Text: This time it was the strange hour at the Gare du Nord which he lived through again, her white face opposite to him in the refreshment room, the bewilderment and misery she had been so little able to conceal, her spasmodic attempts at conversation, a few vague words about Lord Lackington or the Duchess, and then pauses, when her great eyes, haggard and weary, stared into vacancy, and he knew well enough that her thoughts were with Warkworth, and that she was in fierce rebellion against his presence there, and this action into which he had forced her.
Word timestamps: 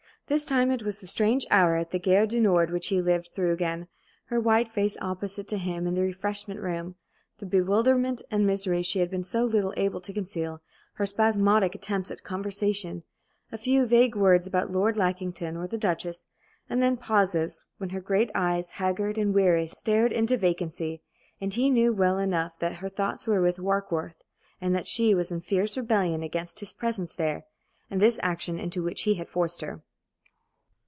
This 0.27 0.45
time 0.45 0.71
it 0.71 0.83
was 0.83 0.99
the 0.99 1.07
strange 1.07 1.45
hour 1.51 1.75
at 1.75 1.91
the 1.91 1.99
Gare 1.99 2.25
du 2.25 2.39
Nord 2.39 2.71
which 2.71 2.87
he 2.87 3.01
lived 3.01 3.31
through 3.35 3.51
again, 3.51 3.89
her 4.27 4.39
white 4.39 4.69
face 4.71 4.95
opposite 5.01 5.45
to 5.49 5.57
him 5.57 5.85
in 5.85 5.93
the 5.93 6.03
refreshment 6.03 6.61
room, 6.61 6.95
the 7.39 7.45
bewilderment 7.45 8.21
and 8.31 8.47
misery 8.47 8.81
she 8.81 8.99
had 8.99 9.11
been 9.11 9.25
so 9.25 9.43
little 9.43 9.73
able 9.75 9.99
to 9.99 10.13
conceal, 10.13 10.61
her 10.93 11.05
spasmodic 11.05 11.75
attempts 11.75 12.09
at 12.11 12.23
conversation, 12.23 13.03
a 13.51 13.57
few 13.57 13.85
vague 13.85 14.15
words 14.15 14.47
about 14.47 14.71
Lord 14.71 14.95
Lackington 14.95 15.57
or 15.57 15.67
the 15.67 15.77
Duchess, 15.77 16.27
and 16.69 16.81
then 16.81 16.95
pauses, 16.95 17.65
when 17.77 17.89
her 17.89 17.99
great 17.99 18.31
eyes, 18.33 18.71
haggard 18.79 19.17
and 19.17 19.33
weary, 19.33 19.67
stared 19.67 20.13
into 20.13 20.37
vacancy, 20.37 21.01
and 21.41 21.53
he 21.53 21.69
knew 21.69 21.91
well 21.91 22.17
enough 22.17 22.57
that 22.59 22.77
her 22.77 22.87
thoughts 22.87 23.27
were 23.27 23.41
with 23.41 23.57
Warkworth, 23.59 24.23
and 24.61 24.73
that 24.73 24.87
she 24.87 25.13
was 25.13 25.29
in 25.29 25.41
fierce 25.41 25.75
rebellion 25.75 26.23
against 26.23 26.61
his 26.61 26.71
presence 26.71 27.11
there, 27.13 27.43
and 27.89 28.01
this 28.01 28.17
action 28.23 28.57
into 28.59 28.81
which 28.81 29.01
he 29.01 29.15
had 29.15 29.27
forced 29.27 29.59
her. 29.59 29.81